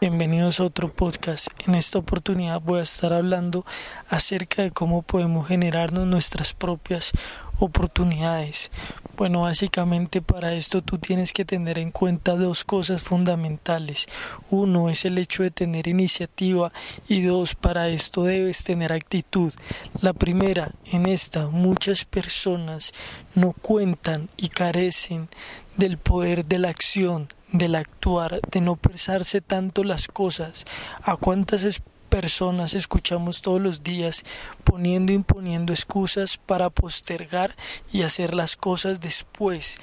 bienvenidos 0.00 0.60
a 0.60 0.64
otro 0.64 0.90
podcast. 0.90 1.48
En 1.66 1.74
esta 1.74 1.98
oportunidad 1.98 2.62
voy 2.62 2.78
a 2.78 2.84
estar 2.84 3.12
hablando 3.12 3.66
acerca 4.08 4.62
de 4.62 4.70
cómo 4.70 5.02
podemos 5.02 5.46
generarnos 5.46 6.06
nuestras 6.06 6.54
propias 6.54 7.12
oportunidades. 7.58 8.70
Bueno, 9.18 9.42
básicamente 9.42 10.22
para 10.22 10.54
esto 10.54 10.80
tú 10.80 10.96
tienes 10.96 11.34
que 11.34 11.44
tener 11.44 11.78
en 11.78 11.90
cuenta 11.90 12.34
dos 12.34 12.64
cosas 12.64 13.02
fundamentales. 13.02 14.06
Uno 14.48 14.88
es 14.88 15.04
el 15.04 15.18
hecho 15.18 15.42
de 15.42 15.50
tener 15.50 15.86
iniciativa 15.86 16.72
y 17.06 17.20
dos, 17.20 17.54
para 17.54 17.88
esto 17.88 18.24
debes 18.24 18.64
tener 18.64 18.94
actitud. 18.94 19.52
La 20.00 20.14
primera, 20.14 20.72
en 20.86 21.04
esta, 21.04 21.48
muchas 21.48 22.06
personas 22.06 22.94
no 23.34 23.52
cuentan 23.52 24.30
y 24.38 24.48
carecen 24.48 25.28
del 25.76 25.98
poder 25.98 26.46
de 26.46 26.58
la 26.58 26.70
acción, 26.70 27.28
del 27.52 27.74
actuar, 27.74 28.40
de 28.50 28.60
no 28.60 28.76
pensarse 28.76 29.40
tanto 29.40 29.84
las 29.84 30.08
cosas. 30.08 30.64
¿A 31.02 31.16
cuántas 31.16 31.64
personas 32.10 32.74
escuchamos 32.74 33.40
todos 33.40 33.60
los 33.60 33.82
días 33.82 34.24
poniendo 34.64 35.12
y 35.12 35.14
imponiendo 35.14 35.72
excusas 35.72 36.36
para 36.36 36.68
postergar 36.68 37.56
y 37.92 38.02
hacer 38.02 38.34
las 38.34 38.56
cosas 38.56 39.00
después. 39.00 39.78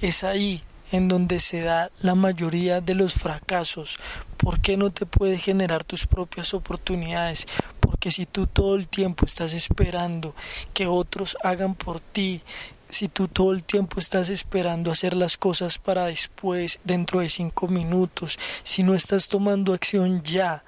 Es 0.00 0.24
ahí 0.24 0.62
en 0.92 1.08
donde 1.08 1.40
se 1.40 1.62
da 1.62 1.90
la 2.00 2.14
mayoría 2.14 2.80
de 2.80 2.94
los 2.94 3.14
fracasos. 3.14 3.98
¿Por 4.36 4.60
qué 4.60 4.76
no 4.76 4.90
te 4.90 5.06
puedes 5.06 5.42
generar 5.42 5.84
tus 5.84 6.06
propias 6.06 6.54
oportunidades? 6.54 7.46
Porque 7.80 8.10
si 8.10 8.26
tú 8.26 8.46
todo 8.46 8.76
el 8.76 8.88
tiempo 8.88 9.26
estás 9.26 9.52
esperando 9.52 10.34
que 10.72 10.86
otros 10.86 11.36
hagan 11.42 11.74
por 11.74 12.00
ti, 12.00 12.42
si 12.92 13.08
tú 13.08 13.26
todo 13.26 13.52
el 13.52 13.64
tiempo 13.64 13.98
estás 13.98 14.28
esperando 14.28 14.92
hacer 14.92 15.14
las 15.14 15.38
cosas 15.38 15.78
para 15.78 16.06
después, 16.06 16.78
dentro 16.84 17.20
de 17.20 17.30
cinco 17.30 17.66
minutos, 17.66 18.38
si 18.64 18.82
no 18.82 18.94
estás 18.94 19.28
tomando 19.28 19.72
acción 19.72 20.22
ya, 20.22 20.62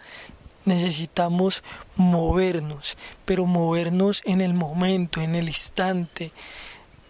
necesitamos 0.64 1.62
movernos, 1.97 2.97
pero 3.27 3.45
movernos 3.45 4.22
en 4.25 4.41
el 4.41 4.55
momento, 4.55 5.20
en 5.20 5.34
el 5.34 5.48
instante, 5.48 6.33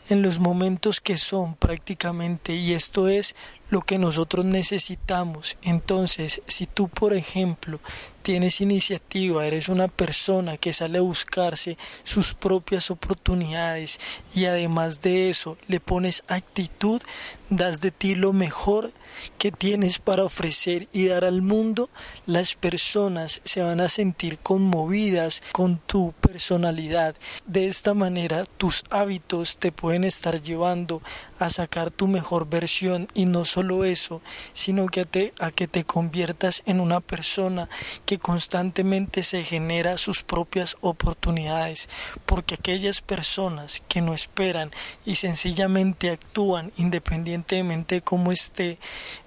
en 0.08 0.20
los 0.20 0.40
momentos 0.40 1.00
que 1.00 1.16
son 1.16 1.54
prácticamente, 1.54 2.56
y 2.56 2.72
esto 2.72 3.06
es 3.06 3.36
lo 3.74 3.82
que 3.82 3.98
nosotros 3.98 4.44
necesitamos. 4.44 5.56
Entonces, 5.62 6.42
si 6.46 6.64
tú, 6.66 6.86
por 6.86 7.12
ejemplo, 7.12 7.80
tienes 8.22 8.60
iniciativa, 8.60 9.44
eres 9.44 9.68
una 9.68 9.88
persona 9.88 10.56
que 10.56 10.72
sale 10.72 10.98
a 10.98 11.02
buscarse 11.02 11.76
sus 12.04 12.34
propias 12.34 12.92
oportunidades 12.92 13.98
y 14.32 14.44
además 14.44 15.00
de 15.00 15.28
eso 15.28 15.58
le 15.66 15.80
pones 15.80 16.22
actitud, 16.28 17.02
das 17.50 17.80
de 17.80 17.90
ti 17.90 18.14
lo 18.14 18.32
mejor 18.32 18.92
que 19.38 19.52
tienes 19.52 19.98
para 19.98 20.24
ofrecer 20.24 20.88
y 20.92 21.06
dar 21.06 21.24
al 21.24 21.42
mundo, 21.42 21.90
las 22.26 22.54
personas 22.54 23.40
se 23.44 23.62
van 23.62 23.80
a 23.80 23.88
sentir 23.88 24.38
conmovidas 24.38 25.42
con 25.52 25.78
tu 25.78 26.12
personalidad. 26.20 27.14
De 27.46 27.66
esta 27.66 27.92
manera 27.92 28.44
tus 28.56 28.84
hábitos 28.90 29.58
te 29.58 29.70
pueden 29.70 30.04
estar 30.04 30.40
llevando 30.40 31.02
a 31.38 31.50
sacar 31.50 31.90
tu 31.90 32.08
mejor 32.08 32.48
versión 32.48 33.06
y 33.14 33.26
no 33.26 33.44
solo 33.44 33.63
eso, 33.84 34.20
sino 34.52 34.86
que 34.86 35.00
a, 35.00 35.46
a 35.46 35.50
que 35.50 35.68
te 35.68 35.84
conviertas 35.84 36.62
en 36.66 36.80
una 36.80 37.00
persona 37.00 37.68
que 38.06 38.18
constantemente 38.18 39.22
se 39.22 39.44
genera 39.44 39.96
sus 39.96 40.22
propias 40.22 40.76
oportunidades, 40.80 41.88
porque 42.26 42.54
aquellas 42.54 43.00
personas 43.00 43.82
que 43.88 44.00
no 44.00 44.14
esperan 44.14 44.70
y 45.04 45.14
sencillamente 45.16 46.10
actúan 46.10 46.72
independientemente 46.76 47.96
de 47.96 48.02
cómo 48.02 48.32
esté 48.32 48.78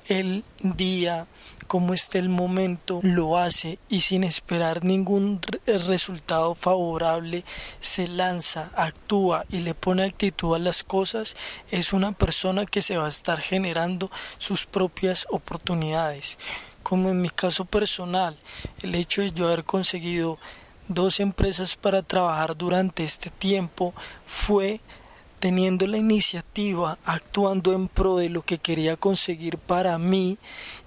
el 0.07 0.43
día, 0.61 1.27
como 1.67 1.93
esté 1.93 2.19
el 2.19 2.29
momento, 2.29 3.01
lo 3.03 3.37
hace 3.37 3.77
y 3.89 4.01
sin 4.01 4.23
esperar 4.23 4.83
ningún 4.83 5.41
resultado 5.65 6.55
favorable 6.55 7.43
se 7.79 8.07
lanza, 8.07 8.71
actúa 8.75 9.45
y 9.49 9.59
le 9.59 9.73
pone 9.73 10.03
actitud 10.03 10.55
a 10.55 10.59
las 10.59 10.83
cosas, 10.83 11.35
es 11.71 11.93
una 11.93 12.13
persona 12.13 12.65
que 12.65 12.81
se 12.81 12.97
va 12.97 13.05
a 13.05 13.09
estar 13.09 13.39
generando 13.41 14.09
sus 14.37 14.65
propias 14.65 15.27
oportunidades. 15.29 16.39
Como 16.83 17.09
en 17.09 17.21
mi 17.21 17.29
caso 17.29 17.65
personal, 17.65 18.37
el 18.81 18.95
hecho 18.95 19.21
de 19.21 19.31
yo 19.31 19.47
haber 19.47 19.65
conseguido 19.65 20.39
dos 20.87 21.19
empresas 21.19 21.75
para 21.75 22.01
trabajar 22.01 22.55
durante 22.55 23.03
este 23.03 23.29
tiempo 23.29 23.93
fue 24.25 24.79
teniendo 25.39 25.87
la 25.87 25.97
iniciativa, 25.97 26.97
actuando 27.05 27.73
en 27.73 27.87
pro 27.87 28.17
de 28.17 28.29
lo 28.29 28.41
que 28.41 28.57
quería 28.57 28.97
conseguir 28.97 29.57
para 29.57 29.97
mí 29.97 30.37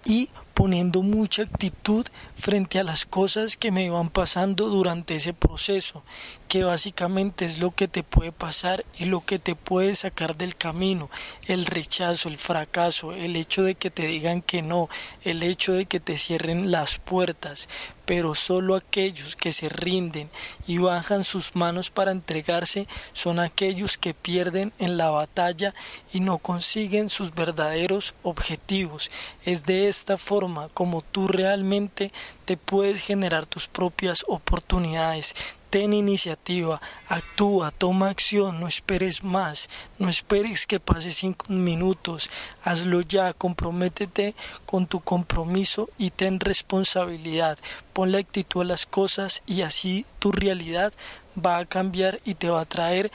y 0.05 0.31
poniendo 0.61 1.03
mucha 1.03 1.43
actitud 1.43 2.07
frente 2.35 2.79
a 2.79 2.85
las 2.85 3.07
cosas 3.07 3.57
que 3.57 3.71
me 3.71 3.85
iban 3.85 4.11
pasando 4.11 4.69
durante 4.69 5.15
ese 5.15 5.33
proceso, 5.33 6.03
que 6.49 6.65
básicamente 6.65 7.47
es 7.47 7.61
lo 7.61 7.71
que 7.71 7.89
te 7.89 8.03
puede 8.03 8.31
pasar 8.31 8.85
y 8.99 9.07
lo 9.07 9.25
que 9.25 9.39
te 9.39 9.55
puede 9.55 9.95
sacar 9.95 10.37
del 10.37 10.57
camino, 10.57 11.09
el 11.47 11.65
rechazo, 11.65 12.29
el 12.29 12.37
fracaso, 12.37 13.15
el 13.15 13.37
hecho 13.37 13.63
de 13.63 13.75
que 13.75 13.91
te 13.91 14.07
digan 14.07 14.43
que 14.43 14.61
no, 14.61 14.91
el 15.25 15.43
hecho 15.43 15.73
de 15.73 15.87
que 15.87 15.99
te 15.99 16.19
cierren 16.19 16.71
las 16.71 16.99
puertas, 16.99 17.69
pero 18.11 18.35
solo 18.35 18.75
aquellos 18.75 19.37
que 19.37 19.53
se 19.53 19.69
rinden 19.69 20.31
y 20.67 20.79
bajan 20.79 21.23
sus 21.23 21.55
manos 21.55 21.91
para 21.91 22.11
entregarse 22.11 22.89
son 23.13 23.39
aquellos 23.39 23.99
que 23.99 24.15
pierden 24.15 24.73
en 24.81 24.97
la 24.97 25.11
batalla 25.11 25.75
y 26.13 26.19
no 26.19 26.39
consiguen 26.39 27.09
sus 27.09 27.33
verdaderos 27.33 28.17
objetivos. 28.25 29.13
Es 29.45 29.63
de 29.63 29.89
esta 29.89 30.19
forma 30.19 30.69
como 30.75 31.03
tú 31.03 31.29
realmente 31.29 32.11
te 32.47 32.57
puedes 32.57 33.01
generar 33.01 33.47
tus 33.47 33.69
propias 33.69 34.25
oportunidades. 34.27 35.37
Ten 35.71 35.93
iniciativa, 35.93 36.81
actúa, 37.07 37.71
toma 37.71 38.11
acción, 38.11 38.59
no 38.59 38.67
esperes 38.67 39.23
más, 39.23 39.69
no 40.01 40.09
esperes 40.09 40.67
que 40.67 40.81
pase 40.81 41.13
cinco 41.13 41.47
minutos, 41.49 42.29
hazlo 42.65 43.03
ya, 43.03 43.33
comprométete 43.33 44.35
con 44.67 44.87
tu 44.87 44.99
compromiso 44.99 45.89
y 45.97 46.11
ten 46.11 46.41
responsabilidad, 46.41 47.57
ponle 47.93 48.19
actitud 48.19 48.63
a 48.63 48.65
las 48.65 48.85
cosas 48.85 49.43
y 49.47 49.63
así 49.63 50.07
tu 50.19 50.33
realidad 50.33 50.93
va 51.35 51.59
a 51.59 51.67
cambiar 51.67 52.21
y 52.25 52.35
te 52.35 52.51
va 52.51 52.63
a 52.63 52.65
traer 52.65 53.13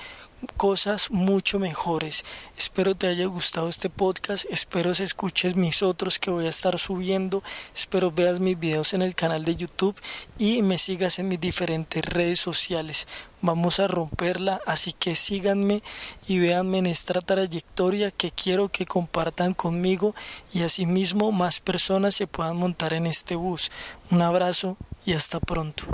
cosas 0.58 1.12
mucho 1.12 1.60
mejores. 1.60 2.24
Espero 2.58 2.96
te 2.96 3.08
haya 3.08 3.26
gustado 3.26 3.70
este 3.70 3.90
podcast, 3.90 4.46
espero 4.50 4.96
se 4.96 5.04
escuches 5.04 5.56
mis 5.56 5.84
otros 5.84 6.20
que 6.20 6.32
voy 6.32 6.46
a 6.46 6.50
estar 6.50 6.78
subiendo, 6.80 7.44
espero 7.74 8.12
veas 8.12 8.40
mis 8.40 8.60
videos 8.60 8.94
en 8.94 9.02
el 9.02 9.16
canal 9.16 9.46
de 9.46 9.56
YouTube 9.56 9.96
y 10.38 10.62
me 10.62 10.78
sigas 10.78 11.20
en 11.20 11.28
mis 11.28 11.40
diferentes 11.40 12.06
redes 12.06 12.40
sociales. 12.40 13.08
Vamos 13.42 13.80
a 13.80 13.88
romperla, 13.88 14.60
así 14.66 14.94
que 14.94 15.16
síganme 15.16 15.84
y 16.28 16.40
véanme 16.40 16.80
en 16.80 16.88
esta 16.88 17.22
trayectoria 17.22 18.12
que 18.12 18.32
quiero 18.32 18.70
que 18.70 18.86
compartan 18.86 19.54
conmigo 19.54 20.16
y 20.54 20.64
asimismo 20.64 21.32
más 21.32 21.60
personas 21.60 22.16
se 22.16 22.28
puedan 22.28 22.58
montar 22.58 22.94
en 22.94 23.06
este 23.06 23.36
bus. 23.36 23.72
Un 24.10 24.22
abrazo 24.22 24.78
y 25.06 25.14
hasta 25.14 25.40
pronto. 25.40 25.86